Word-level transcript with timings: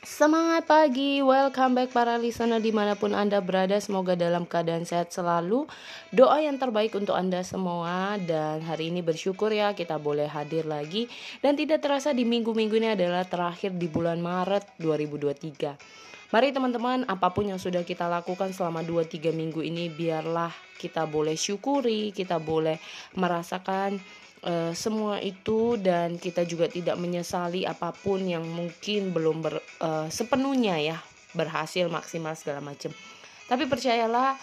Semangat 0.00 0.64
pagi, 0.64 1.20
welcome 1.20 1.76
back 1.76 1.92
para 1.92 2.16
listener 2.16 2.56
di 2.56 2.72
mana 2.72 2.96
pun 2.96 3.12
Anda 3.12 3.44
berada. 3.44 3.76
Semoga 3.76 4.16
dalam 4.16 4.48
keadaan 4.48 4.88
sehat 4.88 5.12
selalu. 5.12 5.68
Doa 6.08 6.40
yang 6.40 6.56
terbaik 6.56 6.96
untuk 6.96 7.12
Anda 7.12 7.44
semua. 7.44 8.16
Dan 8.16 8.64
hari 8.64 8.88
ini 8.88 9.04
bersyukur 9.04 9.52
ya 9.52 9.76
kita 9.76 10.00
boleh 10.00 10.24
hadir 10.24 10.64
lagi. 10.64 11.04
Dan 11.44 11.52
tidak 11.52 11.84
terasa 11.84 12.16
di 12.16 12.24
minggu-minggu 12.24 12.80
ini 12.80 12.96
adalah 12.96 13.28
terakhir 13.28 13.76
di 13.76 13.92
bulan 13.92 14.24
Maret 14.24 14.80
2023 14.80 16.32
Mari 16.32 16.48
teman-teman 16.54 17.04
apa 17.04 17.28
pun 17.36 17.52
yang 17.52 17.60
sudah 17.60 17.84
kita 17.84 18.08
lakukan 18.08 18.56
selama 18.56 18.80
2-3 18.80 19.36
minggu 19.36 19.60
ini 19.60 19.92
Biarlah 19.92 20.54
kita 20.80 21.04
boleh 21.04 21.36
syukuri, 21.36 22.08
kita 22.16 22.40
boleh 22.40 22.80
merasakan 23.20 24.00
uh, 24.44 24.72
semua 24.72 25.20
itu 25.20 25.76
dan 25.80 26.16
kita 26.16 26.44
juga 26.48 26.68
tidak 26.68 26.96
menyesali 26.96 27.64
apa 27.64 27.92
pun 27.92 28.22
yang 28.24 28.44
mungkin 28.44 29.12
belum 29.12 29.36
ber, 29.44 29.54
uh, 29.80 30.06
sepenuhnya 30.08 30.76
ya 30.80 30.98
berhasil 31.36 31.86
maksimal 31.86 32.34
segala 32.34 32.60
macam. 32.64 32.90
Tapi 33.46 33.66
percayalah 33.66 34.38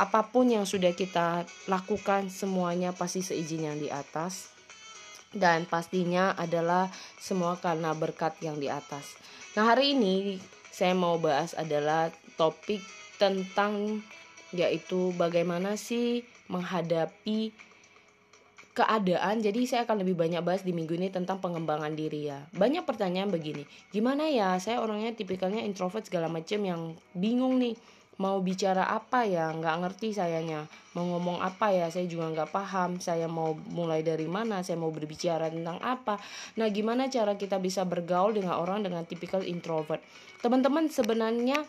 apa 0.00 0.20
pun 0.32 0.48
yang 0.48 0.64
sudah 0.64 0.96
kita 0.96 1.44
lakukan 1.68 2.32
semuanya 2.32 2.96
pasti 2.96 3.20
seizin 3.20 3.68
yang 3.68 3.76
di 3.76 3.92
atas 3.92 4.48
dan 5.30 5.68
pastinya 5.68 6.34
adalah 6.34 6.90
semua 7.20 7.60
karena 7.60 7.94
berkat 7.94 8.34
yang 8.42 8.58
di 8.58 8.66
atas. 8.66 9.14
Nah, 9.54 9.68
hari 9.70 9.94
ini 9.94 10.40
saya 10.70 10.96
mau 10.96 11.20
bahas 11.20 11.54
adalah 11.54 12.10
topik 12.34 12.82
tentang 13.20 14.02
yaitu 14.50 15.14
bagaimana 15.14 15.78
sih 15.78 16.26
menghadapi 16.50 17.54
keadaan 18.70 19.42
jadi 19.42 19.60
saya 19.66 19.80
akan 19.82 20.06
lebih 20.06 20.14
banyak 20.14 20.40
bahas 20.46 20.62
di 20.62 20.70
minggu 20.70 20.94
ini 20.94 21.10
tentang 21.10 21.42
pengembangan 21.42 21.90
diri 21.92 22.30
ya. 22.30 22.46
Banyak 22.54 22.86
pertanyaan 22.86 23.28
begini 23.28 23.66
gimana 23.90 24.30
ya 24.30 24.56
saya 24.62 24.78
orangnya 24.78 25.10
tipikalnya 25.14 25.62
introvert 25.66 26.06
segala 26.06 26.30
macam 26.30 26.60
yang 26.62 26.94
bingung 27.12 27.58
nih 27.58 27.74
mau 28.20 28.36
bicara 28.44 28.84
apa 28.84 29.24
ya 29.24 29.48
nggak 29.48 29.76
ngerti 29.80 30.12
sayanya 30.12 30.68
mau 30.92 31.08
ngomong 31.08 31.40
apa 31.40 31.72
ya 31.72 31.88
saya 31.88 32.04
juga 32.04 32.28
nggak 32.28 32.52
paham 32.52 33.00
saya 33.00 33.24
mau 33.24 33.56
mulai 33.72 34.04
dari 34.04 34.28
mana 34.28 34.60
saya 34.60 34.76
mau 34.76 34.92
berbicara 34.92 35.48
tentang 35.48 35.80
apa. 35.80 36.20
Nah 36.60 36.68
gimana 36.68 37.08
cara 37.08 37.34
kita 37.40 37.56
bisa 37.56 37.82
bergaul 37.88 38.36
dengan 38.36 38.60
orang 38.60 38.84
dengan 38.84 39.02
tipikal 39.08 39.40
introvert? 39.40 40.04
Teman-teman 40.44 40.92
sebenarnya 40.92 41.64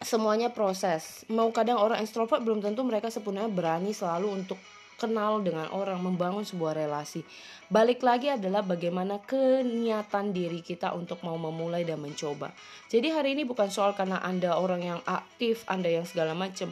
semuanya 0.00 0.48
proses. 0.54 1.28
Mau 1.28 1.50
kadang 1.50 1.82
orang 1.82 2.00
introvert 2.00 2.40
belum 2.40 2.62
tentu 2.64 2.86
mereka 2.86 3.10
sepenuhnya 3.12 3.50
berani 3.50 3.90
selalu 3.92 4.32
untuk 4.32 4.56
kenal 5.00 5.40
dengan 5.40 5.72
orang, 5.72 6.04
membangun 6.04 6.44
sebuah 6.44 6.76
relasi. 6.76 7.24
Balik 7.72 8.04
lagi 8.04 8.28
adalah 8.28 8.60
bagaimana 8.60 9.16
keniatan 9.24 10.36
diri 10.36 10.60
kita 10.60 10.92
untuk 10.92 11.24
mau 11.24 11.40
memulai 11.40 11.88
dan 11.88 12.04
mencoba. 12.04 12.52
Jadi 12.92 13.08
hari 13.08 13.32
ini 13.32 13.48
bukan 13.48 13.72
soal 13.72 13.96
karena 13.96 14.20
Anda 14.20 14.60
orang 14.60 14.84
yang 14.84 15.00
aktif, 15.08 15.64
Anda 15.64 15.88
yang 15.88 16.04
segala 16.04 16.36
macam. 16.36 16.68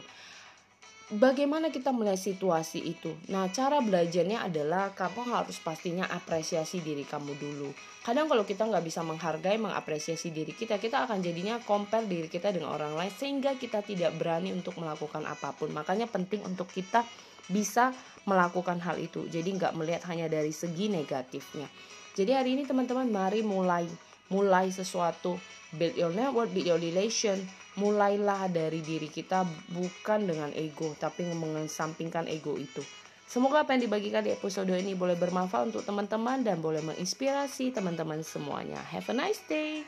Bagaimana 1.09 1.73
kita 1.73 1.89
melihat 1.89 2.21
situasi 2.21 2.85
itu? 2.85 3.17
Nah, 3.33 3.49
cara 3.49 3.81
belajarnya 3.81 4.45
adalah 4.45 4.93
kamu 4.93 5.25
harus 5.33 5.57
pastinya 5.57 6.05
apresiasi 6.05 6.85
diri 6.85 7.01
kamu 7.01 7.33
dulu. 7.33 7.73
Kadang 8.05 8.29
kalau 8.29 8.45
kita 8.45 8.69
nggak 8.69 8.85
bisa 8.85 9.01
menghargai, 9.01 9.57
mengapresiasi 9.57 10.29
diri 10.29 10.53
kita, 10.53 10.77
kita 10.77 11.09
akan 11.09 11.17
jadinya 11.25 11.57
compare 11.65 12.05
diri 12.05 12.29
kita 12.29 12.53
dengan 12.53 12.77
orang 12.77 12.93
lain 12.93 13.09
sehingga 13.09 13.57
kita 13.57 13.81
tidak 13.81 14.21
berani 14.21 14.53
untuk 14.53 14.77
melakukan 14.77 15.25
apa 15.25 15.49
pun. 15.57 15.73
Makanya 15.73 16.05
penting 16.05 16.45
untuk 16.45 16.69
kita 16.69 17.01
bisa 17.49 17.89
melakukan 18.29 18.77
hal 18.77 19.01
itu. 19.01 19.25
Jadi 19.25 19.49
nggak 19.57 19.73
melihat 19.73 20.05
hanya 20.13 20.29
dari 20.29 20.53
segi 20.53 20.93
negatifnya. 20.93 21.65
Jadi 22.13 22.37
hari 22.37 22.53
ini 22.53 22.69
teman-teman 22.69 23.09
mari 23.09 23.41
mulai 23.41 23.89
mulai 24.29 24.73
sesuatu 24.73 25.37
build 25.75 25.97
your 25.97 26.13
network, 26.13 26.49
build 26.53 26.69
your 26.69 26.81
relation. 26.81 27.37
Mulailah 27.77 28.51
dari 28.51 28.83
diri 28.83 29.07
kita 29.07 29.45
bukan 29.71 30.25
dengan 30.25 30.51
ego 30.51 30.91
tapi 30.97 31.23
mengesampingkan 31.29 32.27
ego 32.27 32.57
itu. 32.57 32.81
Semoga 33.29 33.61
apa 33.61 33.77
yang 33.77 33.85
dibagikan 33.85 34.25
di 34.25 34.33
episode 34.33 34.73
ini 34.73 34.97
boleh 34.97 35.13
bermanfaat 35.13 35.69
untuk 35.69 35.85
teman-teman 35.85 36.41
dan 36.41 36.65
boleh 36.65 36.81
menginspirasi 36.81 37.69
teman-teman 37.69 38.25
semuanya. 38.25 38.81
Have 38.89 39.05
a 39.13 39.15
nice 39.15 39.45
day. 39.45 39.85